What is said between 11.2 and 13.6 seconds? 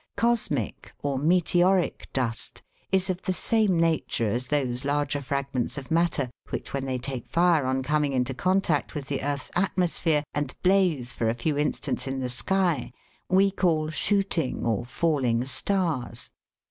a few instants in the sky, we